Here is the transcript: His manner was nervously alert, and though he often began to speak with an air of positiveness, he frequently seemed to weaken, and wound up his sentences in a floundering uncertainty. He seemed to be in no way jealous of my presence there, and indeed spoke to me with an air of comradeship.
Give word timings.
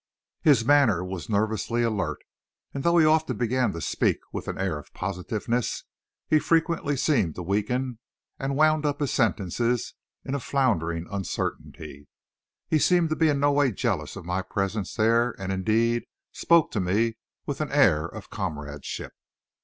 His 0.41 0.65
manner 0.65 1.05
was 1.05 1.29
nervously 1.29 1.83
alert, 1.83 2.23
and 2.73 2.83
though 2.83 2.97
he 2.97 3.05
often 3.05 3.37
began 3.37 3.71
to 3.73 3.81
speak 3.81 4.17
with 4.33 4.47
an 4.47 4.57
air 4.57 4.79
of 4.79 4.91
positiveness, 4.95 5.83
he 6.27 6.39
frequently 6.39 6.97
seemed 6.97 7.35
to 7.35 7.43
weaken, 7.43 7.99
and 8.39 8.55
wound 8.55 8.83
up 8.83 8.99
his 8.99 9.13
sentences 9.13 9.93
in 10.25 10.33
a 10.33 10.39
floundering 10.39 11.05
uncertainty. 11.11 12.07
He 12.67 12.79
seemed 12.79 13.09
to 13.09 13.15
be 13.15 13.29
in 13.29 13.39
no 13.39 13.51
way 13.51 13.71
jealous 13.71 14.15
of 14.15 14.25
my 14.25 14.41
presence 14.41 14.95
there, 14.95 15.35
and 15.39 15.51
indeed 15.51 16.05
spoke 16.31 16.71
to 16.71 16.79
me 16.79 17.17
with 17.45 17.61
an 17.61 17.71
air 17.71 18.07
of 18.07 18.31
comradeship. 18.31 19.13